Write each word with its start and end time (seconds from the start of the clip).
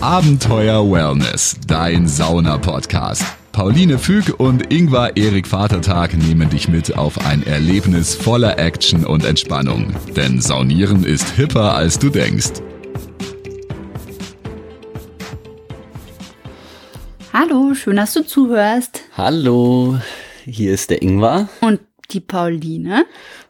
Abenteuer 0.00 0.88
Wellness, 0.88 1.56
dein 1.66 2.06
Sauna-Podcast. 2.06 3.24
Pauline 3.50 3.98
Füg 3.98 4.38
und 4.38 4.72
Ingvar 4.72 5.16
Erik 5.16 5.48
Vatertag 5.48 6.16
nehmen 6.16 6.48
dich 6.48 6.68
mit 6.68 6.96
auf 6.96 7.26
ein 7.26 7.44
Erlebnis 7.44 8.14
voller 8.14 8.60
Action 8.60 9.04
und 9.04 9.24
Entspannung. 9.24 9.92
Denn 10.16 10.40
Saunieren 10.40 11.02
ist 11.02 11.30
hipper, 11.30 11.74
als 11.74 11.98
du 11.98 12.10
denkst. 12.10 12.62
Hallo, 17.32 17.74
schön, 17.74 17.96
dass 17.96 18.14
du 18.14 18.24
zuhörst. 18.24 19.02
Hallo, 19.16 19.98
hier 20.44 20.74
ist 20.74 20.90
der 20.90 21.02
Ingvar. 21.02 21.48
Und 21.60 21.80
die 22.12 22.20
Pauline. 22.20 23.04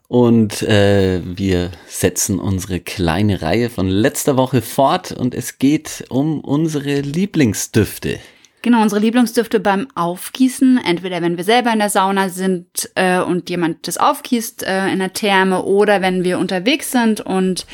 Und 0.09 0.63
äh, 0.63 1.21
wir 1.23 1.71
setzen 1.87 2.41
unsere 2.41 2.81
kleine 2.81 3.43
Reihe 3.43 3.69
von 3.69 3.89
letzter 3.89 4.39
Woche 4.39 4.63
fort 4.63 5.13
und 5.13 5.35
es 5.35 5.59
geht 5.59 6.07
um 6.09 6.41
unsere 6.41 7.01
Lieblingsdüfte. 7.01 8.19
Genau, 8.63 8.83
unsere 8.83 9.03
Lieblingsdüfte 9.03 9.61
beim 9.61 9.87
Aufgießen. 9.95 10.81
Entweder 10.83 11.21
wenn 11.21 11.37
wir 11.37 11.45
selber 11.45 11.73
in 11.73 11.79
der 11.79 11.91
Sauna 11.91 12.31
sind 12.31 12.91
äh, 12.95 13.21
und 13.21 13.51
jemand 13.51 13.87
das 13.87 13.99
aufgießt 13.99 14.63
äh, 14.63 14.89
in 14.89 14.99
der 14.99 15.13
Therme 15.13 15.63
oder 15.63 16.01
wenn 16.01 16.25
wir 16.25 16.39
unterwegs 16.39 16.91
sind 16.91 17.21
und 17.21 17.67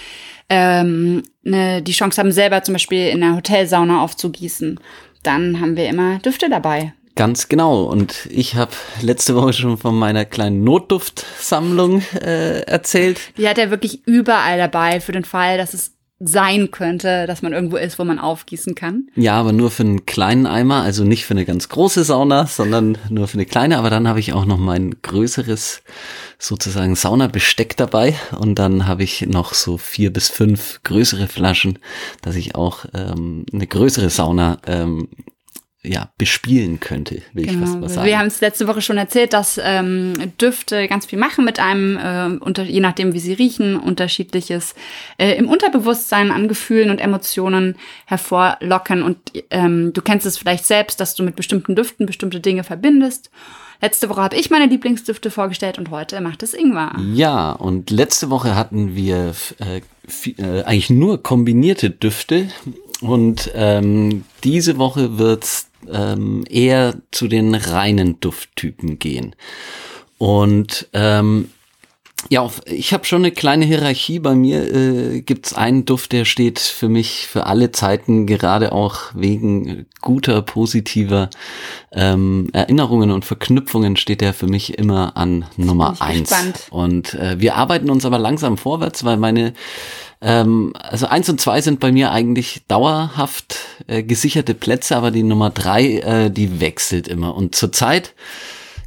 ähm, 0.49 1.23
ne, 1.43 1.83
die 1.83 1.93
Chance 1.93 2.21
haben, 2.21 2.33
selber 2.33 2.63
zum 2.65 2.75
Beispiel 2.75 3.09
in 3.09 3.21
der 3.21 3.37
Hotelsauna 3.37 4.03
aufzugießen. 4.03 4.81
Dann 5.23 5.61
haben 5.61 5.77
wir 5.77 5.89
immer 5.89 6.19
Düfte 6.19 6.51
dabei. 6.51 6.93
Ganz 7.17 7.49
genau. 7.49 7.85
Und 7.85 8.27
ich 8.31 8.57
habe 8.57 8.73
letzte 9.01 9.37
Woche 9.37 9.53
schon 9.53 9.79
von 9.79 9.97
meiner 9.97 10.25
kleinen 10.25 10.65
Notduftsammlung 10.65 12.03
äh, 12.15 12.61
erzählt. 12.63 13.21
Die 13.37 13.49
hat 13.49 13.59
er 13.59 13.71
wirklich 13.71 14.07
überall 14.07 14.59
dabei 14.59 15.01
für 15.01 15.13
den 15.13 15.25
Fall, 15.25 15.57
dass 15.57 15.75
es 15.75 15.95
sein 16.21 16.71
könnte, 16.71 17.27
dass 17.27 17.43
man 17.43 17.53
irgendwo 17.53 17.77
ist, 17.77 17.99
wo 17.99 18.05
man 18.05 18.19
aufgießen 18.19 18.75
kann. 18.75 19.09
Ja, 19.15 19.35
aber 19.35 19.53
nur 19.53 19.71
für 19.71 19.83
einen 19.83 20.07
kleinen 20.07 20.47
Eimer, 20.47 20.83
also 20.83 21.05
nicht 21.05 21.27
für 21.27 21.35
eine 21.35 21.45
ganz 21.45 21.69
große 21.69 22.05
Sauna, 22.05 22.47
sondern 22.47 22.97
nur 23.11 23.29
für 23.29 23.35
eine 23.35 23.47
kleine. 23.47 23.79
Aber 23.79 23.91
dann 23.91 24.09
habe 24.09 24.21
ich 24.21 24.33
auch 24.33 24.45
noch 24.45 24.59
mein 24.59 24.97
größeres 25.03 25.83
sozusagen 26.39 26.95
Saunabesteck 26.95 27.77
dabei 27.77 28.15
und 28.39 28.59
dann 28.59 28.87
habe 28.87 29.03
ich 29.03 29.23
noch 29.23 29.55
so 29.55 29.77
vier 29.77 30.13
bis 30.13 30.29
fünf 30.29 30.81
größere 30.85 31.27
Flaschen, 31.27 31.79
dass 32.23 32.37
ich 32.37 32.55
auch 32.55 32.85
ähm, 32.95 33.45
eine 33.53 33.67
größere 33.67 34.11
Sauna 34.11 34.59
ähm, 34.67 35.09
ja, 35.85 36.11
bespielen 36.17 36.81
könnte, 36.81 37.23
will 37.35 37.45
genau. 37.45 37.53
ich 37.53 37.59
fast 37.67 37.81
mal 37.81 37.89
sagen. 37.89 38.07
Wir 38.07 38.19
haben 38.19 38.27
es 38.27 38.41
letzte 38.41 38.67
Woche 38.67 38.81
schon 38.81 38.97
erzählt, 38.97 39.33
dass 39.35 39.61
ähm, 39.63 40.15
Düfte 40.41 40.89
ganz 40.89 41.07
viel 41.07 41.19
machen 41.19 41.45
mit 41.45 41.61
einem, 41.61 41.97
äh, 41.99 42.43
unter, 42.43 42.63
je 42.63 42.81
nachdem 42.81 43.13
wie 43.13 43.21
sie 43.21 43.35
riechen, 43.35 43.77
unterschiedliches 43.77 44.75
äh, 45.19 45.37
im 45.37 45.49
Unterbewusstsein 45.49 46.31
an 46.31 46.49
Gefühlen 46.49 46.91
und 46.91 47.01
Emotionen 47.01 47.77
hervorlocken. 48.07 49.03
Und 49.03 49.19
ähm, 49.51 49.93
du 49.93 50.01
kennst 50.01 50.27
es 50.27 50.39
vielleicht 50.39 50.65
selbst, 50.65 51.01
dass 51.01 51.15
du 51.15 51.23
mit 51.23 51.37
bestimmten 51.37 51.77
Düften 51.77 52.07
bestimmte 52.07 52.41
Dinge 52.41 52.65
verbindest. 52.65 53.31
Letzte 53.83 54.09
Woche 54.09 54.23
habe 54.23 54.37
ich 54.37 54.49
meine 54.49 54.67
Lieblingsdüfte 54.67 55.31
vorgestellt 55.31 55.79
und 55.79 55.91
heute 55.91 56.21
macht 56.23 56.43
es 56.43 56.55
Ingwer. 56.55 56.93
Ja, 57.13 57.53
und 57.53 57.91
letzte 57.91 58.31
Woche 58.31 58.55
hatten 58.55 58.95
wir 58.95 59.35
äh, 59.59 59.83
äh, 60.39 60.63
eigentlich 60.63 60.91
nur 60.91 61.23
kombinierte 61.23 61.91
Düfte. 61.91 62.49
Und 63.01 63.51
ähm, 63.55 64.25
diese 64.45 64.79
Woche 64.79 65.19
wird's 65.19 65.69
ähm, 65.93 66.45
eher 66.49 66.97
zu 67.11 67.29
den 67.29 67.55
reinen 67.55 68.21
Dufttypen 68.21 68.99
gehen. 68.99 69.35
Und 70.19 70.89
ähm, 70.93 71.51
ja, 72.31 72.49
ich 72.67 72.93
habe 72.93 73.05
schon 73.05 73.23
eine 73.23 73.33
kleine 73.33 73.65
Hierarchie. 73.65 74.19
Bei 74.19 74.35
mir 74.35 74.73
äh, 74.73 75.21
gibt 75.21 75.47
es 75.47 75.55
einen 75.55 75.85
Duft, 75.85 76.13
der 76.13 76.25
steht 76.25 76.59
für 76.59 76.89
mich 76.89 77.27
für 77.27 77.47
alle 77.47 77.73
Zeiten, 77.73 78.27
gerade 78.27 78.73
auch 78.73 78.97
wegen 79.15 79.87
guter, 80.01 80.43
positiver 80.43 81.31
ähm, 81.93 82.49
Erinnerungen 82.53 83.11
und 83.11 83.25
Verknüpfungen 83.25 83.97
steht 83.97 84.21
der 84.21 84.35
für 84.35 84.47
mich 84.47 84.79
immer 84.79 85.17
an 85.17 85.45
Nummer 85.57 86.01
eins. 86.01 86.31
Gespannt. 86.31 86.67
Und 86.71 87.15
äh, 87.15 87.41
wir 87.41 87.57
arbeiten 87.57 87.91
uns 87.91 88.05
aber 88.05 88.19
langsam 88.19 88.57
vorwärts, 88.57 89.05
weil 89.05 89.17
meine 89.17 89.55
ähm, 90.21 90.73
also 90.79 91.07
eins 91.07 91.29
und 91.29 91.41
zwei 91.41 91.61
sind 91.61 91.81
bei 91.81 91.93
mir 91.93 92.11
eigentlich 92.11 92.63
dauerhaft 92.67 93.57
äh, 93.87 94.03
gesicherte 94.03 94.55
Plätze, 94.55 94.97
aber 94.97 95.11
die 95.11 95.23
Nummer 95.23 95.51
drei, 95.51 95.99
äh, 95.99 96.31
die 96.31 96.61
wechselt 96.61 97.09
immer. 97.09 97.37
Und 97.37 97.55
zurzeit 97.55 98.15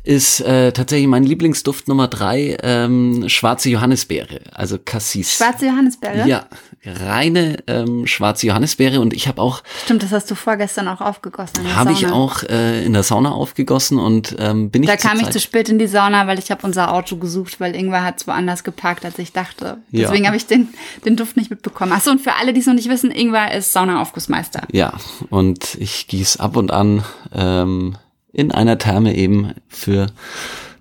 ist 0.08 0.40
äh, 0.40 0.72
tatsächlich 0.72 1.10
mein 1.10 1.24
Lieblingsduft 1.24 1.90
Nummer 1.90 2.08
drei 2.08 2.58
ähm, 2.64 3.28
schwarze 3.28 3.70
Johannisbeere, 3.70 4.40
also 4.54 4.78
Cassis. 4.80 5.36
Schwarze 5.36 5.66
Johannisbeere? 5.66 6.26
Ja, 6.26 6.46
reine 6.86 7.58
ähm, 7.68 8.08
schwarze 8.08 8.48
Johannisbeere 8.48 9.02
und 9.02 9.14
ich 9.14 9.28
habe 9.28 9.42
auch. 9.42 9.64
Stimmt, 9.84 10.04
das 10.04 10.14
hast 10.14 10.32
du 10.32 10.36
vorgestern 10.36 10.88
auch 10.88 11.02
aufgegossen. 11.02 11.76
Habe 11.76 11.92
ich 11.92 12.08
auch 12.08 12.44
äh, 12.44 12.86
in 12.86 12.94
der 12.94 13.04
Sauna 13.04 13.32
aufgegossen 13.32 14.00
und 14.00 14.34
ähm, 14.40 14.70
bin 14.70 14.84
ich. 14.84 14.90
Da 14.90 14.96
kam 14.96 15.20
ich 15.20 15.30
zu 15.30 15.42
spät 15.42 15.68
in 15.68 15.78
die 15.78 15.88
Sauna, 15.88 16.26
weil 16.26 16.40
ich 16.40 16.52
habe 16.52 16.66
unser 16.66 16.94
Auto 16.94 17.18
gesucht, 17.18 17.60
weil 17.60 17.76
irgendwer 17.76 18.06
hat 18.06 18.22
es 18.22 18.28
woanders 18.28 18.64
geparkt, 18.64 19.04
als 19.04 19.20
ich 19.20 19.34
dachte. 19.34 19.80
Deswegen 19.92 20.24
ja. 20.24 20.28
habe 20.30 20.38
ich 20.38 20.46
den, 20.46 20.70
den 21.04 21.18
Duft 21.18 21.36
nicht 21.36 21.50
mitbekommen. 21.50 21.92
Achso, 21.92 22.12
und 22.12 22.22
für 22.22 22.36
alle, 22.36 22.54
die 22.54 22.62
es 22.62 22.66
noch 22.66 22.76
nicht 22.76 22.90
wissen, 22.90 23.12
Ingwer 23.12 23.54
ist 23.54 23.74
Saunaaufgussmeister. 23.74 24.62
Ja, 24.72 24.94
und 25.30 25.76
ich 25.76 26.08
gieße 26.08 26.40
ab 26.40 26.56
und 26.56 26.72
an 26.72 27.04
ähm, 27.34 27.98
in 28.38 28.52
einer 28.52 28.78
Therme 28.78 29.16
eben 29.16 29.54
für 29.68 30.08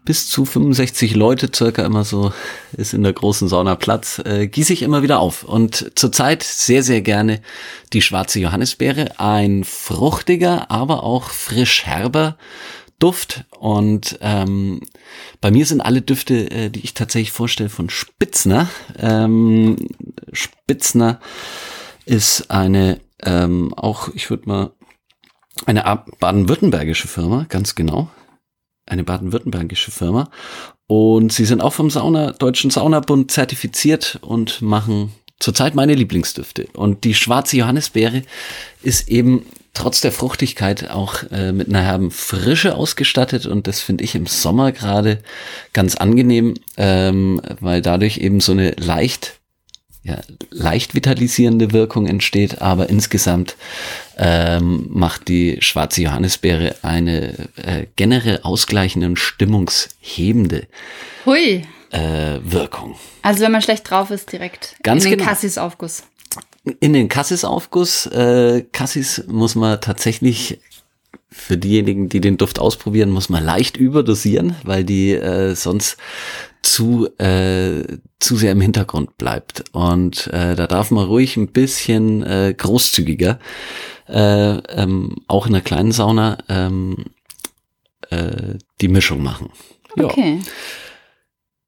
bis 0.04 0.28
zu 0.28 0.44
65 0.44 1.16
Leute 1.16 1.50
circa 1.52 1.84
immer 1.84 2.04
so 2.04 2.32
ist 2.76 2.94
in 2.94 3.02
der 3.02 3.12
großen 3.12 3.48
Sauna 3.48 3.74
Platz, 3.74 4.22
äh, 4.24 4.46
gieße 4.46 4.72
ich 4.72 4.82
immer 4.82 5.02
wieder 5.02 5.18
auf. 5.18 5.42
Und 5.42 5.92
zurzeit 5.96 6.44
sehr, 6.44 6.84
sehr 6.84 7.00
gerne 7.00 7.40
die 7.92 8.02
schwarze 8.02 8.38
Johannisbeere. 8.38 9.18
Ein 9.18 9.64
fruchtiger, 9.64 10.70
aber 10.70 11.02
auch 11.02 11.30
frisch 11.30 11.86
herber 11.86 12.36
Duft. 12.98 13.44
Und 13.58 14.18
ähm, 14.20 14.82
bei 15.40 15.50
mir 15.50 15.66
sind 15.66 15.80
alle 15.80 16.02
Düfte, 16.02 16.50
äh, 16.50 16.70
die 16.70 16.84
ich 16.84 16.94
tatsächlich 16.94 17.32
vorstelle, 17.32 17.68
von 17.68 17.90
Spitzner. 17.90 18.68
Ähm, 18.98 19.88
Spitzner 20.32 21.20
ist 22.04 22.50
eine 22.50 23.00
ähm, 23.22 23.72
auch, 23.74 24.08
ich 24.14 24.30
würde 24.30 24.48
mal 24.48 24.70
eine 25.64 26.02
baden-württembergische 26.20 27.08
Firma, 27.08 27.46
ganz 27.48 27.74
genau. 27.74 28.10
Eine 28.86 29.04
baden-württembergische 29.04 29.90
Firma. 29.90 30.30
Und 30.86 31.32
sie 31.32 31.44
sind 31.44 31.60
auch 31.60 31.72
vom 31.72 31.90
Sauna, 31.90 32.32
Deutschen 32.32 32.70
Saunabund 32.70 33.30
zertifiziert 33.30 34.18
und 34.22 34.62
machen 34.62 35.12
zurzeit 35.40 35.74
meine 35.74 35.94
Lieblingsdüfte. 35.94 36.68
Und 36.74 37.04
die 37.04 37.14
schwarze 37.14 37.56
Johannisbeere 37.56 38.22
ist 38.82 39.08
eben 39.08 39.46
trotz 39.74 40.00
der 40.00 40.12
Fruchtigkeit 40.12 40.90
auch 40.90 41.22
äh, 41.30 41.52
mit 41.52 41.68
einer 41.68 41.82
herben 41.82 42.10
Frische 42.10 42.76
ausgestattet. 42.76 43.46
Und 43.46 43.66
das 43.66 43.80
finde 43.80 44.04
ich 44.04 44.14
im 44.14 44.26
Sommer 44.26 44.72
gerade 44.72 45.18
ganz 45.72 45.96
angenehm, 45.96 46.54
ähm, 46.76 47.42
weil 47.60 47.82
dadurch 47.82 48.18
eben 48.18 48.40
so 48.40 48.52
eine 48.52 48.70
leicht 48.72 49.38
ja, 50.06 50.20
leicht 50.50 50.94
vitalisierende 50.94 51.72
Wirkung 51.72 52.06
entsteht, 52.06 52.62
aber 52.62 52.88
insgesamt 52.88 53.56
ähm, 54.16 54.86
macht 54.90 55.26
die 55.28 55.58
schwarze 55.60 56.02
Johannisbeere 56.02 56.76
eine 56.82 57.48
äh, 57.56 57.86
generell 57.96 58.40
ausgleichende 58.42 59.08
und 59.08 59.18
stimmungshebende 59.18 60.68
Hui. 61.24 61.64
Äh, 61.90 62.38
Wirkung. 62.42 62.96
Also 63.22 63.42
wenn 63.42 63.52
man 63.52 63.62
schlecht 63.62 63.90
drauf 63.90 64.10
ist, 64.10 64.30
direkt 64.30 64.76
Ganz 64.82 65.04
in 65.04 65.10
den 65.10 65.18
genau. 65.18 65.30
Cassis-Aufguss. 65.30 66.04
In 66.80 66.92
den 66.92 67.08
Cassis-Aufguss. 67.08 68.06
Äh, 68.06 68.64
Cassis 68.72 69.24
muss 69.26 69.54
man 69.54 69.80
tatsächlich 69.80 70.58
für 71.30 71.56
diejenigen, 71.56 72.08
die 72.08 72.20
den 72.20 72.38
Duft 72.38 72.58
ausprobieren, 72.58 73.10
muss 73.10 73.28
man 73.28 73.44
leicht 73.44 73.76
überdosieren, 73.76 74.56
weil 74.62 74.84
die 74.84 75.12
äh, 75.12 75.54
sonst 75.54 75.96
zu, 76.72 77.08
äh, 77.18 77.98
zu 78.18 78.36
sehr 78.36 78.52
im 78.52 78.60
Hintergrund 78.60 79.16
bleibt. 79.18 79.64
Und 79.72 80.26
äh, 80.28 80.54
da 80.54 80.66
darf 80.66 80.90
man 80.90 81.06
ruhig 81.06 81.36
ein 81.36 81.48
bisschen 81.48 82.22
äh, 82.22 82.54
großzügiger, 82.56 83.38
äh, 84.08 84.56
ähm, 84.56 85.16
auch 85.28 85.46
in 85.46 85.52
der 85.52 85.62
kleinen 85.62 85.92
Sauna, 85.92 86.38
ähm, 86.48 87.04
äh, 88.10 88.54
die 88.80 88.88
Mischung 88.88 89.22
machen. 89.22 89.50
Ja. 89.96 90.04
Okay. 90.04 90.40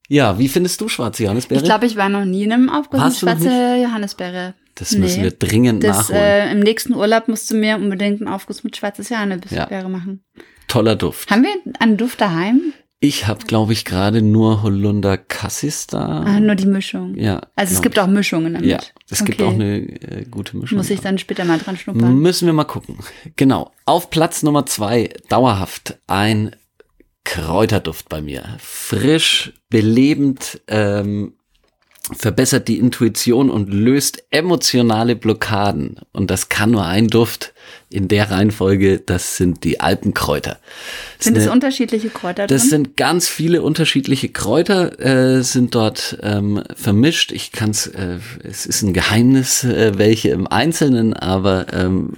Ja, 0.09 0.39
wie 0.39 0.49
findest 0.49 0.81
du 0.81 0.89
schwarze 0.89 1.25
Johannisbeere? 1.25 1.61
Ich 1.61 1.67
glaube, 1.67 1.87
ich 1.87 1.97
war 1.97 2.09
noch 2.09 2.25
nie 2.25 2.45
in 2.45 2.53
einem 2.53 2.71
Aufguss 2.71 3.03
mit 3.03 3.17
schwarze 3.17 3.77
Johannisbeere. 3.83 4.55
Das 4.75 4.93
nee. 4.93 5.01
müssen 5.01 5.23
wir 5.23 5.33
dringend 5.33 5.85
das, 5.85 6.09
nachholen. 6.09 6.23
Äh, 6.23 6.53
Im 6.53 6.61
nächsten 6.61 6.95
Urlaub 6.95 7.29
musst 7.29 7.51
du 7.51 7.57
mir 7.57 7.77
unbedingt 7.77 8.21
einen 8.21 8.29
Aufguss 8.29 8.65
mit 8.65 8.77
schwarzes 8.77 9.11
Johannisbeere 9.11 9.69
ja. 9.71 9.89
machen. 9.89 10.25
Toller 10.67 10.97
Duft. 10.97 11.31
Haben 11.31 11.43
wir 11.43 11.51
einen 11.81 11.97
Duft 11.97 12.21
daheim? 12.21 12.73
Ich 13.01 13.29
habe, 13.29 13.45
glaube 13.47 13.73
ich, 13.73 13.85
gerade 13.85 14.23
nur 14.23 14.65
Holunder 14.65 15.17
Cassis 15.17 15.87
da. 15.87 16.25
Ah, 16.27 16.41
nur 16.41 16.57
die 16.57 16.67
Mischung. 16.67 17.15
Ja. 17.17 17.41
Also 17.55 17.75
es 17.75 17.83
gibt 17.83 17.97
auch 17.97 18.09
Mischungen 18.09 18.55
damit. 18.55 18.69
Ja, 18.69 18.81
es 19.09 19.23
okay. 19.23 19.33
gibt 19.33 19.43
auch 19.43 19.53
eine 19.53 19.79
äh, 19.79 20.25
gute 20.29 20.57
Mischung. 20.57 20.79
Muss 20.79 20.91
ich 20.91 21.01
dann 21.01 21.17
später 21.17 21.45
mal 21.45 21.59
dran 21.59 21.77
schnuppern. 21.77 22.19
Müssen 22.19 22.47
wir 22.47 22.53
mal 22.53 22.65
gucken. 22.65 22.99
Genau. 23.37 23.71
Auf 23.85 24.11
Platz 24.11 24.43
Nummer 24.43 24.67
zwei, 24.67 25.11
dauerhaft, 25.29 25.99
ein 26.09 26.57
Kräuterduft 27.23 28.09
bei 28.09 28.21
mir. 28.21 28.57
Frisch, 28.59 29.53
belebend, 29.71 30.61
ähm, 30.67 31.35
verbessert 32.13 32.67
die 32.67 32.79
Intuition 32.79 33.49
und 33.49 33.73
löst 33.73 34.25
emotionale 34.31 35.15
Blockaden. 35.15 36.01
Und 36.13 36.31
das 36.31 36.49
kann 36.49 36.73
nur 36.73 36.85
ein 36.85 37.09
Duft 37.09 37.55
in 37.91 38.09
der 38.09 38.31
Reihenfolge, 38.31 38.99
das 38.99 39.37
sind 39.37 39.65
die 39.65 39.81
Alpenkräuter. 39.81 40.59
Sind 41.19 41.37
es 41.37 41.49
unterschiedliche 41.49 42.09
Kräuter 42.09 42.47
drin? 42.47 42.57
das 42.57 42.69
sind 42.69 42.97
ganz 42.97 43.29
viele 43.29 43.63
unterschiedliche 43.63 44.29
Kräuter, 44.29 45.01
äh, 45.01 45.43
sind 45.43 45.75
dort 45.75 46.19
ähm, 46.23 46.63
vermischt. 46.75 47.33
Ich 47.33 47.53
kann's, 47.53 47.87
äh, 47.87 48.19
es 48.45 48.67
ist 48.67 48.83
ein 48.83 48.93
Geheimnis, 48.93 49.65
äh, 49.65 49.99
welche 49.99 50.31
im 50.31 50.47
Einzelnen, 50.47 51.15
aber 51.15 51.67
ähm, 51.73 52.13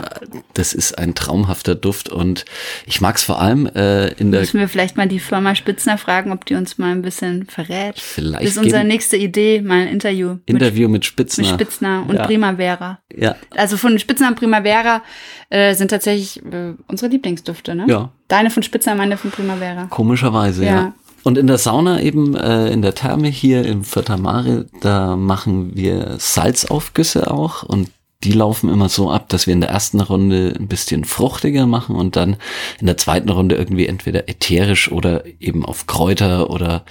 das 0.55 0.75
ist 0.75 0.99
ein 0.99 1.15
traumhafter 1.15 1.75
Duft 1.75 2.09
und 2.09 2.45
ich 2.87 3.01
mag's 3.01 3.25
vor 3.25 3.41
allem 3.41 3.67
äh, 3.67 4.09
in 4.15 4.33
der 4.33 4.41
Müssen 4.41 4.61
wir 4.61 4.69
vielleicht 4.69 4.97
mal 4.97 5.09
die 5.09 5.21
Firma 5.21 5.55
Spitzner 5.55 5.99
fragen, 5.99 6.33
ob 6.33 6.45
die 6.45 6.55
uns 6.55 6.79
mal 6.79 6.93
ein 6.93 7.03
bisschen 7.03 7.47
verrät. 7.47 7.99
Vielleicht 7.99 8.43
das 8.43 8.51
ist 8.53 8.59
unsere 8.59 8.85
nächste 8.85 9.17
Idee, 9.17 9.61
mal 9.61 9.83
ein 9.83 9.89
Interview 9.89 10.39
Interview 10.47 10.89
mit 10.89 11.01
mit, 11.01 11.05
Spitzner. 11.05 11.45
mit 11.45 11.53
Spitzner 11.55 12.05
und 12.07 12.17
ja. 12.17 12.27
Primavera. 12.27 12.99
Ja, 13.17 13.37
Also 13.57 13.77
von 13.77 13.99
Spitzner 13.99 14.29
und 14.29 14.37
Primavera 14.37 15.03
äh, 15.49 15.60
sind 15.75 15.89
tatsächlich 15.89 16.45
äh, 16.45 16.75
unsere 16.89 17.11
Lieblingsdüfte, 17.11 17.75
ne? 17.75 17.87
Ja. 17.89 18.11
Deine 18.29 18.51
von 18.51 18.63
Spitzner, 18.63 18.95
meine 18.95 19.17
von 19.17 19.31
Primavera. 19.31 19.87
komischerweise, 19.91 20.65
ja. 20.65 20.71
Ja. 20.71 20.93
Und 21.23 21.37
in 21.37 21.47
der 21.47 21.59
Sauna 21.59 22.01
eben, 22.01 22.35
äh, 22.35 22.71
in 22.71 22.83
der 22.83 22.95
Therme 22.95 23.29
hier 23.29 23.65
im 23.65 23.85
Vierter 23.85 24.17
Mare, 24.17 24.67
da 24.81 25.17
machen 25.17 25.77
wir 25.77 26.17
Salzaufgüsse 26.19 27.31
auch 27.31 27.63
und 27.63 27.91
die 28.25 28.33
laufen 28.33 28.69
immer 28.69 28.89
so 28.89 29.11
ab, 29.11 29.29
dass 29.31 29.47
wir 29.47 29.55
in 29.55 29.61
der 29.61 29.71
ersten 29.71 30.01
Runde 30.01 30.55
ein 30.59 30.69
bisschen 30.69 31.05
fruchtiger 31.05 31.67
machen 31.67 31.97
und 31.97 32.17
dann 32.17 32.37
in 32.79 32.87
der 32.87 32.99
zweiten 32.99 33.31
Runde 33.31 33.55
irgendwie 33.55 33.87
entweder 33.87 34.29
ätherisch 34.29 34.93
oder 34.93 35.25
eben 35.41 35.65
auf 35.65 35.87
Kräuter 35.87 36.51
oder 36.51 36.85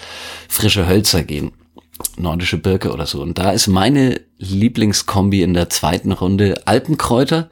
frische 0.48 0.88
Hölzer 0.88 1.24
gehen. 1.24 1.52
Nordische 2.18 2.58
Birke 2.58 2.92
oder 2.92 3.06
so. 3.06 3.22
Und 3.22 3.38
da 3.38 3.52
ist 3.52 3.68
meine 3.68 4.20
Lieblingskombi 4.38 5.42
in 5.42 5.54
der 5.54 5.70
zweiten 5.70 6.12
Runde 6.12 6.62
Alpenkräuter, 6.66 7.50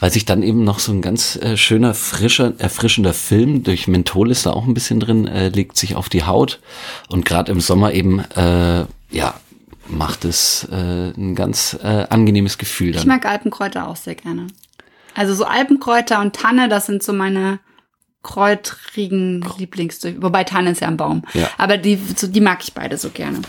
weil 0.00 0.12
sich 0.12 0.24
dann 0.24 0.42
eben 0.42 0.64
noch 0.64 0.78
so 0.78 0.92
ein 0.92 1.02
ganz 1.02 1.36
äh, 1.36 1.56
schöner, 1.56 1.94
frischer, 1.94 2.52
erfrischender 2.58 3.12
Film 3.14 3.62
durch 3.64 3.88
Menthol 3.88 4.30
ist 4.30 4.46
da 4.46 4.52
auch 4.52 4.66
ein 4.66 4.74
bisschen 4.74 5.00
drin, 5.00 5.26
äh, 5.26 5.48
legt 5.48 5.76
sich 5.76 5.96
auf 5.96 6.08
die 6.08 6.24
Haut 6.24 6.60
und 7.08 7.24
gerade 7.24 7.50
im 7.52 7.60
Sommer 7.60 7.92
eben, 7.92 8.20
äh, 8.36 8.84
ja, 9.10 9.34
macht 9.88 10.24
es 10.24 10.68
äh, 10.70 11.10
ein 11.16 11.34
ganz 11.34 11.76
äh, 11.82 12.06
angenehmes 12.10 12.58
Gefühl 12.58 12.90
Ich 12.90 12.96
dann. 12.98 13.08
mag 13.08 13.26
Alpenkräuter 13.26 13.88
auch 13.88 13.96
sehr 13.96 14.14
gerne. 14.14 14.48
Also 15.14 15.34
so 15.34 15.44
Alpenkräuter 15.44 16.20
und 16.20 16.36
Tanne, 16.36 16.68
das 16.68 16.86
sind 16.86 17.02
so 17.02 17.12
meine 17.12 17.58
kräutrigen 18.22 19.44
Lieblingsdüfte. 19.58 20.22
Wobei 20.22 20.44
Tanne 20.44 20.70
ist 20.70 20.80
ja 20.80 20.88
ein 20.88 20.96
Baum. 20.96 21.22
Ja. 21.34 21.50
Aber 21.58 21.76
die, 21.76 21.96
so, 21.96 22.26
die 22.26 22.40
mag 22.40 22.62
ich 22.62 22.74
beide 22.74 22.96
so 22.96 23.10
gerne. 23.10 23.42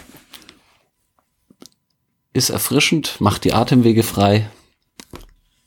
Ist 2.33 2.49
erfrischend, 2.49 3.19
macht 3.19 3.43
die 3.43 3.53
Atemwege 3.53 4.03
frei. 4.03 4.49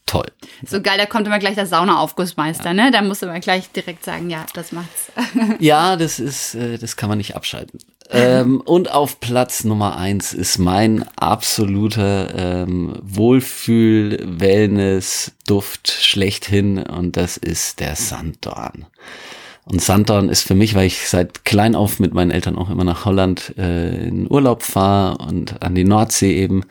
Toll. 0.07 0.31
So 0.67 0.83
geil, 0.83 0.99
da 0.99 1.07
kommt 1.07 1.27
immer 1.27 1.39
gleich 1.39 1.55
der 1.55 1.67
Saunaaufgussmeister, 1.67 2.75
ne? 2.75 2.91
Da 2.91 3.01
muss 3.01 3.23
immer 3.23 3.41
gleich 3.41 3.71
direkt 3.71 4.05
sagen, 4.05 4.29
ja, 4.31 4.45
das 4.53 4.71
macht's. 4.71 5.11
Ja, 5.59 5.97
das 5.97 6.19
ist, 6.19 6.55
äh, 6.55 6.77
das 6.77 6.97
kann 6.97 7.09
man 7.09 7.19
nicht 7.19 7.35
abschalten. 7.35 7.81
Ähm, 8.13 8.61
und 8.61 8.93
auf 8.93 9.21
Platz 9.21 9.65
Nummer 9.65 9.97
eins 9.97 10.33
ist 10.33 10.59
mein 10.59 11.05
absoluter 11.17 12.63
ähm, 12.63 12.99
Wohlfühl, 13.03 14.23
Wellness, 14.25 15.33
Duft 15.47 15.91
schlechthin 15.91 16.79
und 16.79 17.17
das 17.17 17.37
ist 17.37 17.81
der 17.81 17.97
Sanddorn. 17.97 18.87
Und 19.65 19.81
Sanddorn 19.81 20.29
ist 20.29 20.43
für 20.43 20.57
mich, 20.57 20.75
weil 20.75 20.87
ich 20.87 21.09
seit 21.09 21.45
klein 21.45 21.77
auf 21.77 22.01
mit 22.01 22.15
meinen 22.15 22.33
Eltern 22.33 22.57
auch 22.59 22.69
immer 22.69 22.83
nach 22.83 23.05
Holland 23.05 23.55
äh, 23.57 24.09
in 24.09 24.29
Urlaub 24.29 24.65
fahre 24.65 25.19
und 25.19 25.63
an 25.63 25.77
die 25.77 25.85
Nordsee 25.85 26.37
eben. 26.37 26.65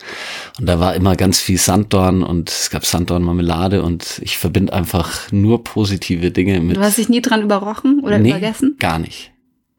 Und 0.60 0.68
da 0.68 0.78
war 0.78 0.94
immer 0.94 1.16
ganz 1.16 1.40
viel 1.40 1.56
Sanddorn 1.56 2.22
und 2.22 2.50
es 2.50 2.68
gab 2.68 2.84
Sanddorn-Marmelade 2.84 3.82
und 3.82 4.20
ich 4.22 4.36
verbinde 4.36 4.74
einfach 4.74 5.32
nur 5.32 5.64
positive 5.64 6.30
Dinge 6.30 6.60
mit. 6.60 6.76
Du 6.76 6.82
hast 6.82 6.98
dich 6.98 7.08
nie 7.08 7.22
dran 7.22 7.40
überrochen 7.40 8.00
oder 8.04 8.18
Nee, 8.18 8.28
übergessen? 8.30 8.76
Gar 8.78 8.98
nicht. 8.98 9.31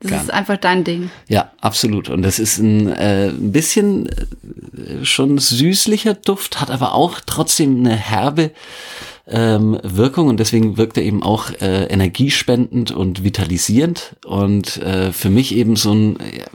Das 0.03 0.11
gar 0.11 0.21
ist 0.23 0.31
einfach 0.31 0.57
dein 0.57 0.83
Ding. 0.83 1.09
Ja, 1.27 1.51
absolut. 1.59 2.09
Und 2.09 2.21
das 2.21 2.39
ist 2.39 2.59
ein, 2.59 2.87
äh, 2.89 3.29
ein 3.29 3.51
bisschen 3.51 4.07
äh, 4.07 5.03
schon 5.03 5.37
süßlicher 5.37 6.13
Duft, 6.13 6.61
hat 6.61 6.69
aber 6.69 6.93
auch 6.93 7.19
trotzdem 7.25 7.79
eine 7.79 7.95
herbe 7.95 8.51
ähm, 9.27 9.79
Wirkung 9.83 10.27
und 10.27 10.39
deswegen 10.39 10.77
wirkt 10.77 10.97
er 10.97 11.03
eben 11.03 11.23
auch 11.23 11.49
äh, 11.61 11.85
energiespendend 11.85 12.91
und 12.91 13.23
vitalisierend 13.23 14.15
und 14.25 14.77
äh, 14.77 15.13
für 15.13 15.29
mich 15.29 15.55
eben 15.55 15.75
so 15.77 15.93
ein, 15.93 16.17
ja, 16.37 16.45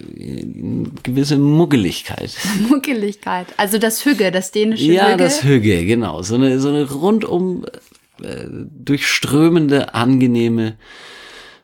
eine 0.00 0.90
gewisse 1.02 1.38
Muggeligkeit. 1.38 2.30
Muckeligkeit. 2.68 3.46
Also 3.56 3.78
das 3.78 4.04
Hügge, 4.04 4.30
das 4.30 4.52
dänische 4.52 4.84
Ja, 4.84 5.08
Hügge. 5.08 5.24
das 5.24 5.44
Hüge, 5.44 5.84
genau. 5.84 6.22
So 6.22 6.36
eine, 6.36 6.60
so 6.60 6.68
eine 6.68 6.90
rundum 6.90 7.66
äh, 8.22 8.46
durchströmende, 8.84 9.94
angenehme 9.94 10.76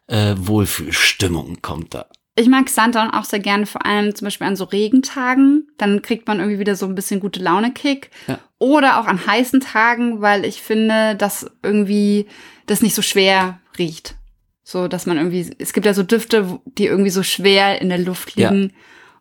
äh, 0.07 0.35
Wohlfühlstimmung 0.39 1.59
kommt 1.63 1.95
da. 1.95 2.07
Ich 2.37 2.49
mag 2.49 2.69
Sanddorn 2.69 3.11
auch 3.11 3.25
sehr 3.25 3.39
gerne, 3.39 3.65
vor 3.65 3.87
allem 3.87 4.15
zum 4.15 4.27
Beispiel 4.27 4.47
an 4.47 4.57
so 4.57 4.65
Regentagen. 4.65 5.69
Dann 5.79 6.03
kriegt 6.03 6.27
man 6.27 6.41
irgendwie 6.41 6.59
wieder 6.59 6.75
so 6.75 6.87
ein 6.87 6.97
bisschen 6.97 7.21
gute 7.21 7.41
Laune-Kick. 7.41 8.11
Ja. 8.27 8.41
Oder 8.59 8.99
auch 9.01 9.07
an 9.07 9.25
heißen 9.25 9.61
Tagen, 9.61 10.21
weil 10.21 10.45
ich 10.45 10.61
finde, 10.61 11.15
dass 11.15 11.47
irgendwie 11.63 12.27
das 12.67 12.83
nicht 12.83 12.95
so 12.95 13.03
schwer 13.03 13.61
riecht. 13.79 14.17
So, 14.65 14.89
dass 14.89 15.07
man 15.07 15.17
irgendwie, 15.17 15.49
es 15.59 15.73
gibt 15.73 15.87
ja 15.87 15.95
so 15.95 16.03
Düfte, 16.03 16.59
die 16.79 16.87
irgendwie 16.87 17.11
so 17.11 17.23
schwer 17.23 17.81
in 17.81 17.89
der 17.89 17.99
Luft 17.99 18.37
Ja. 18.37 18.51
liegen. 18.51 18.73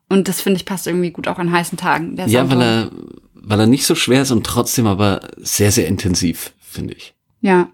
Und 0.10 0.28
das 0.28 0.42
finde 0.42 0.58
ich 0.58 0.66
passt 0.66 0.88
irgendwie 0.88 1.12
gut 1.12 1.28
auch 1.28 1.38
an 1.38 1.52
heißen 1.52 1.78
Tagen. 1.78 2.18
Ja, 2.28 2.50
weil 2.50 2.62
er, 2.62 2.92
weil 3.34 3.60
er 3.60 3.68
nicht 3.68 3.86
so 3.86 3.94
schwer 3.94 4.24
ist 4.24 4.32
und 4.32 4.46
trotzdem 4.46 4.88
aber 4.88 5.22
sehr, 5.38 5.72
sehr 5.72 5.88
intensiv, 5.88 6.54
finde 6.60 6.94
ich. 6.96 7.14
Ja. 7.42 7.70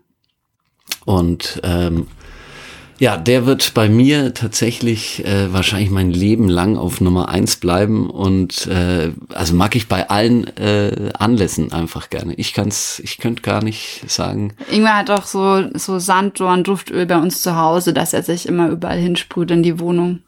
Und 1.05 1.61
ähm, 1.63 2.07
ja, 2.99 3.15
der 3.15 3.45
wird 3.45 3.73
bei 3.73 3.87
mir 3.87 4.33
tatsächlich 4.33 5.25
äh, 5.25 5.51
wahrscheinlich 5.53 5.89
mein 5.89 6.11
Leben 6.11 6.49
lang 6.49 6.75
auf 6.75 6.99
Nummer 6.99 7.29
eins 7.29 7.55
bleiben 7.55 8.09
und 8.09 8.67
äh, 8.67 9.13
also 9.33 9.55
mag 9.55 9.75
ich 9.77 9.87
bei 9.87 10.09
allen 10.09 10.45
äh, 10.57 11.11
Anlässen 11.17 11.71
einfach 11.71 12.09
gerne. 12.09 12.33
Ich 12.35 12.53
kann's, 12.53 12.99
ich 12.99 13.17
könnte 13.17 13.41
gar 13.41 13.63
nicht 13.63 14.03
sagen. 14.07 14.53
Ingwer 14.69 14.97
hat 14.97 15.09
auch 15.09 15.23
so, 15.23 15.69
so 15.75 15.97
Sanddorn, 15.97 16.65
Duftöl 16.65 17.05
bei 17.05 17.17
uns 17.17 17.41
zu 17.41 17.55
Hause, 17.55 17.93
dass 17.93 18.13
er 18.13 18.23
sich 18.23 18.45
immer 18.45 18.69
überall 18.69 18.99
hinsprüht 18.99 19.49
in 19.51 19.63
die 19.63 19.79
Wohnung. 19.79 20.19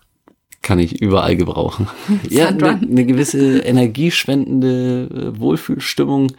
kann 0.62 0.80
ich 0.80 1.02
überall 1.02 1.36
gebrauchen. 1.36 1.90
ja, 2.30 2.48
eine 2.48 2.80
ne 2.88 3.06
gewisse 3.06 3.60
energiespendende 3.60 5.10
äh, 5.14 5.40
Wohlfühlstimmung, 5.40 6.32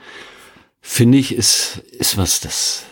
finde 0.80 1.18
ich, 1.18 1.34
ist, 1.34 1.82
ist 1.98 2.16
was, 2.16 2.40
das, 2.40 2.86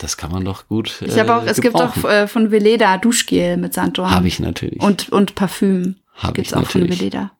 das 0.00 0.16
kann 0.16 0.32
man 0.32 0.44
doch 0.44 0.66
gut. 0.66 1.02
Ich 1.04 1.18
habe 1.18 1.34
auch, 1.34 1.44
es 1.44 1.60
gibt 1.60 1.76
auch 1.76 2.04
äh, 2.04 2.26
von 2.26 2.50
Veleda 2.50 2.96
Duschgel 2.96 3.58
mit 3.58 3.74
Sanddorn. 3.74 4.10
Habe 4.10 4.28
ich 4.28 4.40
natürlich. 4.40 4.82
Und, 4.82 5.10
und 5.10 5.34
Parfüm. 5.34 5.96
Hab 6.14 6.34
Gibt's 6.34 6.52
ich 6.52 6.56
auch 6.56 6.66
von 6.66 6.80
natürlich. 6.80 7.00
Veleda. 7.00 7.32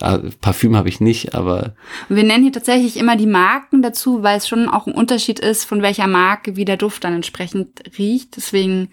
Ah, 0.00 0.20
Parfüm 0.40 0.76
habe 0.76 0.88
ich 0.88 1.00
nicht, 1.00 1.34
aber 1.34 1.74
Und 2.08 2.16
wir 2.16 2.22
nennen 2.22 2.44
hier 2.44 2.52
tatsächlich 2.52 2.98
immer 2.98 3.16
die 3.16 3.26
Marken 3.26 3.82
dazu, 3.82 4.22
weil 4.22 4.36
es 4.38 4.46
schon 4.46 4.68
auch 4.68 4.86
ein 4.86 4.94
Unterschied 4.94 5.40
ist, 5.40 5.64
von 5.64 5.82
welcher 5.82 6.06
Marke 6.06 6.56
wie 6.56 6.64
der 6.64 6.76
Duft 6.76 7.04
dann 7.04 7.14
entsprechend 7.14 7.82
riecht. 7.98 8.36
Deswegen 8.36 8.90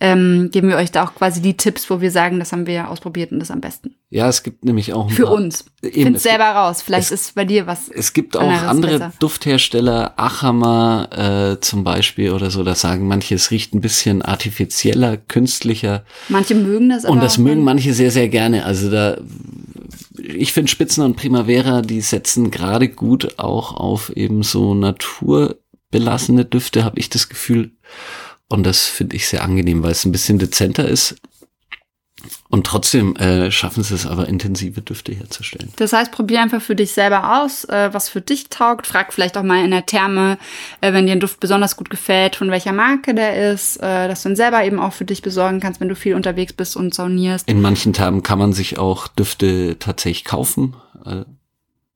ähm, 0.00 0.50
geben 0.52 0.68
wir 0.68 0.76
euch 0.76 0.92
da 0.92 1.04
auch 1.04 1.14
quasi 1.14 1.40
die 1.40 1.56
Tipps, 1.56 1.88
wo 1.88 2.00
wir 2.00 2.10
sagen, 2.10 2.38
das 2.38 2.52
haben 2.52 2.66
wir 2.66 2.90
ausprobiert 2.90 3.32
und 3.32 3.40
das 3.40 3.50
am 3.50 3.60
besten. 3.62 3.96
Ja, 4.14 4.28
es 4.28 4.44
gibt 4.44 4.64
nämlich 4.64 4.92
auch 4.92 5.08
ein 5.08 5.12
Für 5.14 5.24
paar, 5.24 5.32
uns. 5.32 5.64
Eben, 5.82 6.02
Find 6.04 6.16
es 6.18 6.22
selber 6.22 6.44
raus. 6.44 6.82
Vielleicht 6.82 7.10
es- 7.10 7.22
ist 7.26 7.34
bei 7.34 7.44
dir 7.44 7.66
was. 7.66 7.88
Es 7.88 8.12
gibt 8.12 8.36
auch 8.36 8.48
andere 8.48 8.92
besser. 8.92 9.12
Dufthersteller, 9.18 10.12
Achamer 10.16 11.08
äh, 11.56 11.60
zum 11.60 11.82
Beispiel 11.82 12.30
oder 12.30 12.52
so, 12.52 12.62
da 12.62 12.76
sagen 12.76 13.08
manche, 13.08 13.34
es 13.34 13.50
riecht 13.50 13.74
ein 13.74 13.80
bisschen 13.80 14.22
artifizieller, 14.22 15.16
künstlicher. 15.16 16.04
Manche 16.28 16.54
mögen 16.54 16.90
das 16.90 17.04
aber. 17.04 17.14
Und 17.14 17.22
das 17.24 17.38
mögen 17.38 17.64
manche 17.64 17.92
sehr, 17.92 18.12
sehr 18.12 18.28
gerne. 18.28 18.64
Also 18.64 18.88
da, 18.88 19.18
ich 20.16 20.52
finde 20.52 20.70
Spitzen 20.70 21.02
und 21.04 21.16
Primavera, 21.16 21.82
die 21.82 22.00
setzen 22.00 22.52
gerade 22.52 22.88
gut 22.88 23.40
auch 23.40 23.74
auf 23.74 24.10
eben 24.16 24.44
so 24.44 24.74
naturbelassene 24.74 26.44
Düfte, 26.44 26.84
habe 26.84 27.00
ich 27.00 27.10
das 27.10 27.28
Gefühl. 27.28 27.72
Und 28.48 28.64
das 28.64 28.84
finde 28.86 29.16
ich 29.16 29.26
sehr 29.26 29.42
angenehm, 29.42 29.82
weil 29.82 29.92
es 29.92 30.04
ein 30.04 30.12
bisschen 30.12 30.38
dezenter 30.38 30.86
ist. 30.88 31.16
Und 32.48 32.66
trotzdem 32.66 33.16
äh, 33.16 33.50
schaffen 33.50 33.82
sie 33.82 33.94
es 33.94 34.06
aber, 34.06 34.28
intensive 34.28 34.80
Düfte 34.80 35.12
herzustellen. 35.12 35.70
Das 35.76 35.92
heißt, 35.92 36.12
probier 36.12 36.40
einfach 36.40 36.62
für 36.62 36.74
dich 36.74 36.92
selber 36.92 37.42
aus, 37.42 37.64
äh, 37.64 37.92
was 37.92 38.08
für 38.08 38.20
dich 38.20 38.48
taugt. 38.48 38.86
Frag 38.86 39.12
vielleicht 39.12 39.36
auch 39.36 39.42
mal 39.42 39.64
in 39.64 39.70
der 39.70 39.86
Therme, 39.86 40.38
äh, 40.80 40.92
wenn 40.92 41.06
dir 41.06 41.12
ein 41.12 41.20
Duft 41.20 41.40
besonders 41.40 41.76
gut 41.76 41.90
gefällt, 41.90 42.36
von 42.36 42.50
welcher 42.50 42.72
Marke 42.72 43.14
der 43.14 43.52
ist, 43.52 43.76
äh, 43.78 44.08
dass 44.08 44.22
du 44.22 44.30
ihn 44.30 44.36
selber 44.36 44.64
eben 44.64 44.78
auch 44.78 44.92
für 44.92 45.04
dich 45.04 45.22
besorgen 45.22 45.60
kannst, 45.60 45.80
wenn 45.80 45.88
du 45.88 45.96
viel 45.96 46.14
unterwegs 46.14 46.52
bist 46.52 46.76
und 46.76 46.94
saunierst. 46.94 47.48
In 47.48 47.60
manchen 47.60 47.92
Termen 47.92 48.22
kann 48.22 48.38
man 48.38 48.52
sich 48.52 48.78
auch 48.78 49.08
Düfte 49.08 49.76
tatsächlich 49.78 50.24
kaufen, 50.24 50.76
äh, 51.04 51.24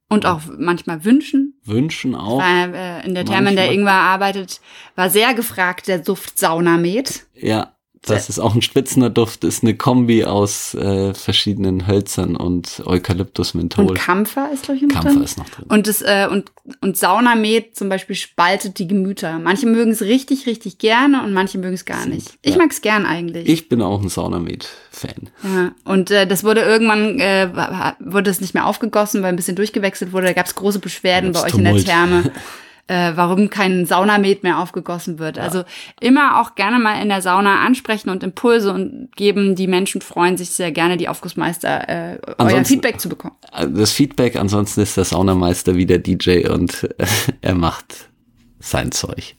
Und 0.08 0.26
auch 0.26 0.40
manchmal 0.58 1.04
wünschen. 1.04 1.54
wünschen 1.64 2.14
auch. 2.14 2.40
Weil 2.40 2.74
äh, 2.74 3.06
in 3.06 3.14
der 3.14 3.24
Therme, 3.24 3.50
in 3.50 3.56
der. 3.56 3.70
Ingwer 3.70 3.92
arbeitet, 3.92 4.60
war 4.96 5.10
sehr 5.10 5.34
gefragt 5.34 5.86
der 5.88 5.98
Duft 5.98 6.38
Saunamet. 6.38 7.26
Ja, 7.34 7.72
das 8.02 8.28
ist 8.28 8.38
auch 8.38 8.54
ein 8.54 8.62
spitzender 8.62 9.10
Duft, 9.10 9.44
ist 9.44 9.62
eine 9.62 9.74
Kombi 9.74 10.24
aus 10.24 10.74
äh, 10.74 11.14
verschiedenen 11.14 11.86
Hölzern 11.86 12.36
und 12.36 12.82
Eukalyptus-Menthol. 12.84 13.86
Und 13.86 13.98
Kampfer 13.98 14.50
ist, 14.52 14.64
glaube 14.64 14.76
ich, 14.76 14.82
noch 14.82 14.94
Kampfer 14.94 15.12
drin. 15.12 15.22
ist 15.22 15.38
noch 15.38 15.48
drin. 15.48 15.64
Und, 15.68 15.86
das, 15.86 16.02
äh, 16.02 16.28
und, 16.30 16.52
und 16.80 16.96
Saunamet 16.96 17.76
zum 17.76 17.88
Beispiel 17.88 18.16
spaltet 18.16 18.78
die 18.78 18.86
Gemüter. 18.86 19.38
Manche 19.38 19.66
mögen 19.66 19.90
es 19.90 20.02
richtig, 20.02 20.46
richtig 20.46 20.78
gerne 20.78 21.22
und 21.24 21.32
manche 21.32 21.58
mögen 21.58 21.74
es 21.74 21.84
gar 21.84 22.06
nicht. 22.06 22.38
Ich 22.42 22.52
ja. 22.52 22.58
mag's 22.58 22.80
gern 22.80 23.06
eigentlich. 23.06 23.48
Ich 23.48 23.68
bin 23.68 23.82
auch 23.82 24.00
ein 24.00 24.08
Saunamed-Fan. 24.08 25.30
ja. 25.42 25.72
Und 25.84 26.10
äh, 26.10 26.26
das 26.26 26.44
wurde 26.44 26.60
irgendwann, 26.60 27.18
äh, 27.18 27.48
wurde 28.00 28.30
es 28.30 28.40
nicht 28.40 28.54
mehr 28.54 28.66
aufgegossen, 28.66 29.22
weil 29.22 29.30
ein 29.30 29.36
bisschen 29.36 29.56
durchgewechselt 29.56 30.12
wurde. 30.12 30.26
Da 30.26 30.32
gab's 30.32 30.54
große 30.54 30.78
Beschwerden 30.78 31.32
bei 31.32 31.42
euch 31.42 31.54
in 31.54 31.64
der 31.64 31.72
Tumult. 31.72 31.86
Therme. 31.86 32.32
Äh, 32.90 33.12
warum 33.16 33.50
kein 33.50 33.84
Saunamet 33.84 34.42
mehr 34.42 34.58
aufgegossen 34.60 35.18
wird. 35.18 35.38
Also 35.38 35.62
immer 36.00 36.40
auch 36.40 36.54
gerne 36.54 36.78
mal 36.78 37.02
in 37.02 37.10
der 37.10 37.20
Sauna 37.20 37.60
ansprechen 37.60 38.08
und 38.08 38.22
Impulse 38.22 38.72
und 38.72 39.10
geben. 39.14 39.54
Die 39.56 39.66
Menschen 39.66 40.00
freuen 40.00 40.38
sich 40.38 40.50
sehr 40.50 40.72
gerne, 40.72 40.96
die 40.96 41.06
Aufgussmeister 41.06 41.86
äh, 41.86 42.18
euer 42.26 42.34
Ansonsten- 42.38 42.64
Feedback 42.74 42.98
zu 42.98 43.10
bekommen. 43.10 43.34
Das 43.74 43.92
Feedback, 43.92 44.36
ansonsten 44.36 44.80
ist 44.80 44.96
der 44.96 45.04
Saunameister 45.04 45.74
wie 45.76 45.84
der 45.84 45.98
DJ 45.98 46.48
und 46.48 46.84
äh, 46.98 47.04
er 47.42 47.54
macht 47.54 48.08
sein 48.58 48.90
Zeug. 48.90 49.34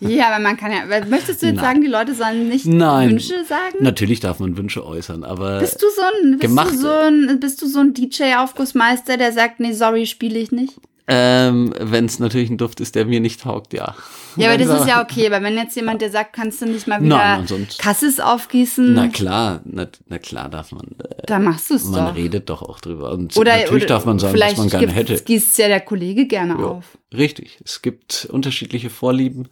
Ja, 0.00 0.28
aber 0.28 0.42
man 0.42 0.56
kann 0.58 0.70
ja. 0.72 0.80
Möchtest 1.08 1.42
du 1.42 1.46
jetzt 1.46 1.56
Nein. 1.56 1.64
sagen, 1.64 1.80
die 1.80 1.86
Leute 1.88 2.14
sollen 2.14 2.48
nicht 2.48 2.66
Nein. 2.66 3.10
Wünsche 3.10 3.42
sagen? 3.46 3.76
Natürlich 3.80 4.20
darf 4.20 4.38
man 4.38 4.56
Wünsche 4.58 4.84
äußern, 4.86 5.24
aber 5.24 5.60
Bist 5.60 5.82
du 5.82 5.86
so 5.94 6.02
ein, 6.02 6.30
bist 6.32 6.42
Gemacht. 6.42 6.72
du 6.72 6.76
so 6.78 6.88
ein, 6.90 7.38
bist 7.40 7.60
du 7.62 7.66
so 7.66 7.80
ein 7.80 7.94
DJ-Aufgussmeister, 7.94 9.16
der 9.16 9.32
sagt, 9.32 9.60
nee, 9.60 9.72
sorry, 9.72 10.04
spiele 10.06 10.38
ich 10.38 10.52
nicht? 10.52 10.74
Ähm, 11.12 11.74
wenn 11.80 12.04
es 12.04 12.20
natürlich 12.20 12.50
ein 12.50 12.56
Duft 12.58 12.78
ist, 12.80 12.94
der 12.94 13.04
mir 13.04 13.18
nicht 13.20 13.40
taugt, 13.40 13.72
ja. 13.72 13.96
Ja, 14.36 14.50
aber 14.50 14.58
das 14.58 14.68
da- 14.68 14.76
ist 14.78 14.86
ja 14.88 15.02
okay. 15.02 15.26
Aber 15.26 15.42
wenn 15.44 15.56
jetzt 15.56 15.74
jemand, 15.74 16.00
der 16.02 16.10
sagt, 16.10 16.32
kannst 16.34 16.62
du 16.62 16.66
nicht 16.66 16.86
mal 16.86 17.02
wieder 17.02 17.20
ansonsten- 17.20 17.82
Kassis 17.82 18.20
aufgießen, 18.20 18.94
Na 18.94 19.08
klar, 19.08 19.60
na, 19.64 19.88
na 20.06 20.18
klar 20.18 20.48
darf 20.48 20.70
man. 20.70 20.86
Äh, 21.02 21.26
dann 21.26 21.42
machst 21.42 21.68
du 21.70 21.74
es 21.74 21.84
man 21.86 22.06
doch. 22.06 22.14
redet 22.14 22.48
doch 22.48 22.62
auch 22.62 22.78
drüber. 22.80 23.10
Und 23.10 23.36
Oder, 23.36 23.56
natürlich 23.56 23.84
oder 23.84 23.94
darf 23.94 24.04
man 24.04 24.20
sagen, 24.20 24.34
vielleicht 24.34 24.52
was 24.58 24.58
man 24.58 24.68
gerne 24.70 24.86
gibt- 24.86 25.10
hätte. 25.10 25.24
gießt 25.24 25.58
ja 25.58 25.66
der 25.68 25.80
Kollege 25.80 26.26
gerne 26.26 26.54
Ja, 26.60 26.64
auf. 26.64 26.84
Richtig. 27.12 27.58
Es 27.64 27.82
gibt 27.82 28.28
unterschiedliche 28.30 28.88
Vorlieben. 28.88 29.48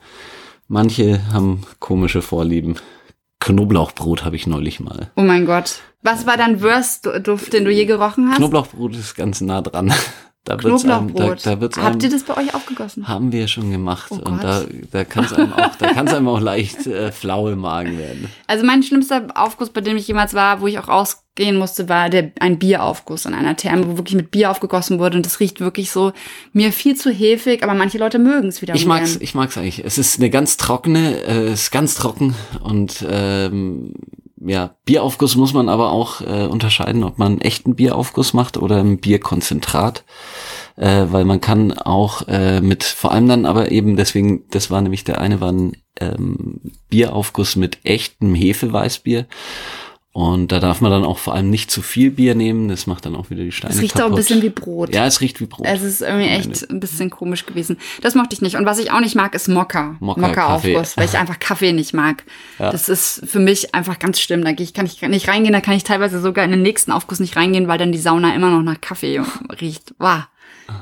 Manche 0.68 1.20
haben 1.32 1.62
komische 1.80 2.22
Vorlieben. 2.22 2.76
Knoblauchbrot 3.40 4.24
habe 4.24 4.36
ich 4.36 4.46
neulich 4.46 4.78
mal. 4.80 5.10
Oh 5.16 5.22
mein 5.22 5.46
Gott. 5.46 5.80
Was 6.02 6.26
war 6.26 6.36
dein 6.36 6.62
Worst-Duft, 6.62 7.52
den 7.52 7.64
du 7.64 7.70
je 7.72 7.84
gerochen 7.84 8.28
hast? 8.28 8.36
Knoblauchbrot 8.36 8.94
ist 8.94 9.14
ganz 9.16 9.40
nah 9.40 9.60
dran. 9.62 9.92
Da 10.44 10.62
wird's 10.62 10.84
einem, 10.86 11.14
da, 11.14 11.34
da 11.34 11.60
wird's 11.60 11.76
Habt 11.76 12.02
ihr 12.02 12.08
das 12.08 12.22
bei 12.22 12.36
euch 12.38 12.54
aufgegossen? 12.54 13.06
haben 13.06 13.32
wir 13.32 13.48
schon 13.48 13.70
gemacht. 13.70 14.10
Oh 14.10 14.14
und 14.14 14.42
da, 14.42 14.60
Gott. 14.60 14.70
da 14.92 15.04
kann 15.04 15.24
es 15.24 15.32
einem 15.34 15.52
auch, 15.52 15.74
da 15.76 15.92
kann's 15.92 16.14
einem 16.14 16.28
auch 16.28 16.40
leicht 16.40 16.86
äh, 16.86 17.12
flau 17.12 17.48
im 17.48 17.58
Magen 17.58 17.98
werden. 17.98 18.28
Also 18.46 18.64
mein 18.64 18.82
schlimmster 18.82 19.26
Aufguss, 19.34 19.68
bei 19.68 19.82
dem 19.82 19.98
ich 19.98 20.08
jemals 20.08 20.32
war, 20.32 20.62
wo 20.62 20.66
ich 20.66 20.78
auch 20.78 20.88
rausgehen 20.88 21.56
musste, 21.56 21.90
war 21.90 22.08
der, 22.08 22.32
ein 22.40 22.58
Bieraufguss 22.58 23.26
in 23.26 23.34
einer 23.34 23.56
Therme, 23.56 23.88
wo 23.88 23.98
wirklich 23.98 24.16
mit 24.16 24.30
Bier 24.30 24.50
aufgegossen 24.50 24.98
wurde. 24.98 25.18
Und 25.18 25.26
das 25.26 25.38
riecht 25.38 25.60
wirklich 25.60 25.90
so 25.90 26.12
mir 26.54 26.72
viel 26.72 26.96
zu 26.96 27.10
hefig, 27.10 27.62
aber 27.62 27.74
manche 27.74 27.98
Leute 27.98 28.18
mögen 28.18 28.48
es 28.48 28.62
wieder. 28.62 28.74
Ich 28.74 28.86
mag's, 28.86 29.16
ich 29.20 29.34
mag's 29.34 29.58
eigentlich. 29.58 29.84
Es 29.84 29.98
ist 29.98 30.18
eine 30.18 30.30
ganz 30.30 30.56
trockene, 30.56 31.20
äh, 31.24 31.48
es 31.48 31.64
ist 31.64 31.70
ganz 31.72 31.94
trocken 31.94 32.34
und 32.62 33.04
ähm, 33.06 33.92
ja, 34.48 34.76
Bieraufguss 34.84 35.36
muss 35.36 35.52
man 35.52 35.68
aber 35.68 35.92
auch 35.92 36.20
äh, 36.20 36.46
unterscheiden, 36.46 37.04
ob 37.04 37.18
man 37.18 37.32
einen 37.32 37.40
echten 37.40 37.74
Bieraufguss 37.74 38.32
macht 38.32 38.56
oder 38.56 38.78
ein 38.78 38.98
Bierkonzentrat, 38.98 40.04
äh, 40.76 41.06
weil 41.10 41.24
man 41.24 41.40
kann 41.40 41.72
auch 41.72 42.26
äh, 42.28 42.60
mit, 42.60 42.84
vor 42.84 43.12
allem 43.12 43.28
dann 43.28 43.46
aber 43.46 43.70
eben 43.70 43.96
deswegen, 43.96 44.44
das 44.50 44.70
war 44.70 44.80
nämlich 44.80 45.04
der 45.04 45.20
eine 45.20 45.40
war 45.40 45.52
ein 45.52 45.76
ähm, 46.00 46.60
Bieraufguss 46.88 47.56
mit 47.56 47.78
echtem 47.84 48.34
Hefeweißbier. 48.34 49.26
Und 50.18 50.50
da 50.50 50.58
darf 50.58 50.80
man 50.80 50.90
dann 50.90 51.04
auch 51.04 51.18
vor 51.18 51.36
allem 51.36 51.48
nicht 51.48 51.70
zu 51.70 51.80
viel 51.80 52.10
Bier 52.10 52.34
nehmen, 52.34 52.66
das 52.66 52.88
macht 52.88 53.06
dann 53.06 53.14
auch 53.14 53.30
wieder 53.30 53.44
die 53.44 53.52
Steine 53.52 53.72
Es 53.72 53.80
riecht 53.80 53.94
auch 53.94 53.98
ein 53.98 54.02
kaputt. 54.06 54.16
bisschen 54.16 54.42
wie 54.42 54.48
Brot. 54.48 54.92
Ja, 54.92 55.06
es 55.06 55.20
riecht 55.20 55.40
wie 55.40 55.46
Brot. 55.46 55.64
Es 55.64 55.80
ist 55.80 56.02
irgendwie 56.02 56.26
echt 56.26 56.68
ein 56.68 56.80
bisschen 56.80 57.08
komisch 57.08 57.46
gewesen. 57.46 57.76
Das 58.02 58.16
mochte 58.16 58.34
ich 58.34 58.42
nicht. 58.42 58.56
Und 58.56 58.66
was 58.66 58.80
ich 58.80 58.90
auch 58.90 58.98
nicht 58.98 59.14
mag, 59.14 59.32
ist 59.36 59.46
Mokka. 59.46 59.94
Mokka, 60.00 60.20
Mokka-Aufguss, 60.20 60.72
Kaffee. 60.72 60.96
weil 60.96 61.04
ich 61.04 61.16
einfach 61.16 61.38
Kaffee 61.38 61.72
nicht 61.72 61.94
mag. 61.94 62.24
Ja. 62.58 62.72
Das 62.72 62.88
ist 62.88 63.22
für 63.28 63.38
mich 63.38 63.76
einfach 63.76 64.00
ganz 64.00 64.18
schlimm. 64.18 64.42
Da 64.42 64.52
kann 64.54 64.86
ich 64.86 65.00
nicht 65.00 65.28
reingehen, 65.28 65.52
da 65.52 65.60
kann 65.60 65.74
ich 65.74 65.84
teilweise 65.84 66.20
sogar 66.20 66.44
in 66.44 66.50
den 66.50 66.62
nächsten 66.62 66.90
Aufguss 66.90 67.20
nicht 67.20 67.36
reingehen, 67.36 67.68
weil 67.68 67.78
dann 67.78 67.92
die 67.92 67.98
Sauna 67.98 68.34
immer 68.34 68.50
noch 68.50 68.64
nach 68.64 68.80
Kaffee 68.80 69.20
riecht. 69.60 69.94
Wow. 70.00 70.22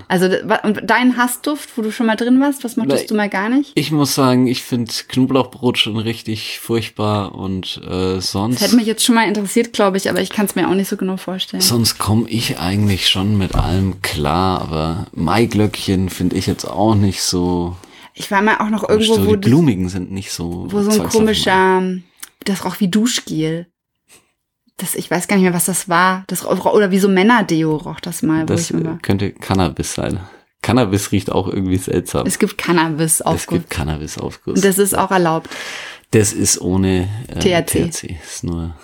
Also, 0.09 0.27
und 0.63 0.83
dein 0.85 1.17
Hassduft, 1.17 1.77
wo 1.77 1.83
du 1.83 1.91
schon 1.91 2.07
mal 2.07 2.17
drin 2.17 2.41
warst, 2.41 2.65
was 2.65 2.77
mochtest 2.77 3.03
Nee. 3.03 3.07
du 3.09 3.15
mal 3.15 3.29
gar 3.29 3.49
nicht? 3.49 3.73
Ich 3.75 3.91
muss 3.93 4.15
sagen, 4.15 4.47
ich 4.47 4.63
finde 4.63 4.93
Knoblauchbrot 5.09 5.79
schon 5.79 5.97
richtig 5.97 6.59
furchtbar 6.61 7.35
und 7.35 7.81
äh, 7.89 8.21
sonst, 8.21 8.57
Das 8.57 8.69
hätte 8.69 8.77
mich 8.77 8.87
jetzt 8.87 9.05
schon 9.05 9.15
mal 9.15 9.27
interessiert, 9.29 9.73
glaube 9.73 9.97
ich, 9.97 10.09
aber 10.11 10.21
ich 10.21 10.31
kann 10.31 10.47
es 10.47 10.55
mir 10.55 10.69
auch 10.69 10.75
nicht 10.75 10.89
so 10.89 10.97
genau 10.97 11.17
vorstellen. 11.17 11.61
sonst 11.61 11.99
komme 11.99 12.29
ich 12.29 12.59
eigentlich 12.59 13.09
schon 13.09 13.37
mit 13.39 13.55
allem 13.55 14.01
klar, 14.03 14.61
aber 14.61 15.07
Maiglöckchen 15.13 16.09
finde 16.09 16.37
ich 16.37 16.47
jetzt 16.47 16.65
auch 16.65 16.95
nicht 16.95 17.23
so. 17.23 17.77
Ich 18.15 18.31
war 18.31 18.43
mal 18.43 18.59
auch 18.59 18.71
noch 18.71 18.83
so 18.83 18.89
irgendwo, 18.89 19.27
wo, 19.27 19.37
die 19.37 19.49
Blumigen 19.49 19.89
sind 19.89 20.11
nicht 20.11 20.33
so. 20.33 20.67
wo 20.71 20.83
so 20.83 21.03
ein 21.03 21.09
komischer, 21.09 21.83
das 22.45 22.65
roch 22.65 22.81
wie 22.81 22.89
Duschgel. 22.89 23.67
Das, 24.79 24.95
ich 24.95 25.11
weiß 25.11 25.27
gar 25.29 25.37
nicht 25.37 25.45
mehr, 25.45 25.55
was 25.55 25.65
das 25.67 25.89
war. 25.89 26.25
Das 26.27 26.45
oder 26.45 26.91
wie 26.91 26.99
so 26.99 27.09
Männerdeo 27.09 27.77
roch 27.77 28.01
das 28.01 28.23
mal, 28.23 28.43
wo 28.43 28.47
Das 28.47 28.63
ich 28.63 28.71
immer. 28.73 28.95
äh, 28.95 28.99
könnte 29.01 29.33
Cannabis 29.33 29.95
sein. 29.95 30.21
Cannabis 30.63 31.13
riecht 31.13 31.31
auch 31.33 31.49
irgendwie 31.49 31.77
seltsam. 31.79 32.27
Es 32.27 32.39
gibt 32.39 32.59
Cannabis 32.59 33.21
Es 33.21 33.23
Aufguss. 33.23 33.59
gibt 33.59 33.71
Cannabis-Aufguss. 33.71 34.57
Und 34.57 34.65
das 34.65 34.79
ist 34.79 34.97
auch 34.99 35.11
erlaubt. 35.11 35.49
Das 36.11 36.33
ist 36.33 36.61
ohne 36.61 37.09
äh, 37.29 37.39
THC. 37.63 37.89
THC. 37.91 38.17
Ist 38.23 38.43
nur, 38.45 38.75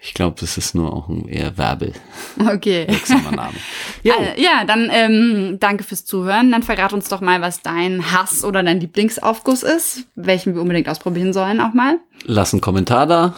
ich 0.00 0.14
glaube, 0.14 0.36
das 0.40 0.56
ist 0.58 0.74
nur 0.74 0.92
auch 0.92 1.08
ein 1.08 1.26
eher 1.28 1.48
Okay. 1.48 2.86
werbewirksamer 2.86 3.32
Name. 3.32 3.54
Ja, 4.02 4.14
Äh, 4.36 4.40
ja, 4.40 4.64
dann 4.64 4.88
ähm, 4.92 5.56
danke 5.60 5.82
fürs 5.84 6.04
Zuhören. 6.04 6.52
Dann 6.52 6.62
verrat 6.62 6.92
uns 6.92 7.08
doch 7.08 7.20
mal, 7.20 7.40
was 7.40 7.60
dein 7.62 8.12
Hass 8.12 8.44
oder 8.44 8.62
dein 8.62 8.80
Lieblingsaufguss 8.80 9.62
ist, 9.62 10.04
welchen 10.14 10.54
wir 10.54 10.62
unbedingt 10.62 10.88
ausprobieren 10.88 11.32
sollen 11.32 11.60
auch 11.60 11.74
mal. 11.74 11.98
lass 12.24 12.52
einen 12.54 12.60
Kommentar 12.60 13.06
da 13.06 13.34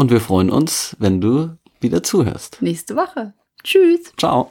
und 0.00 0.10
wir 0.10 0.22
freuen 0.22 0.48
uns, 0.48 0.96
wenn 0.98 1.20
du 1.20 1.58
wieder 1.78 2.02
zuhörst. 2.02 2.62
Nächste 2.62 2.96
Woche. 2.96 3.34
Tschüss. 3.62 4.14
Ciao. 4.16 4.50